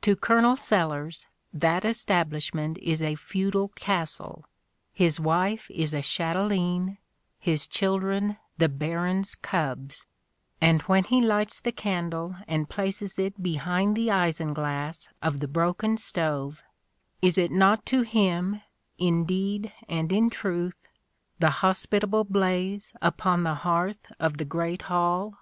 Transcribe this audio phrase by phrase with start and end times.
[0.00, 4.44] To Colonel Sellers that establishment is a feudal castle,
[4.92, 6.98] his wife is a chateleine,
[7.38, 10.04] his children the baron's cubs,
[10.60, 15.96] and when he lights the candle and places it behind the isinglass of the broken
[15.96, 16.64] stove,
[17.20, 18.62] is it not to him,
[18.98, 20.88] indeed and in truth,
[21.38, 25.38] the hospitable blaze upon the hearth of the great hall?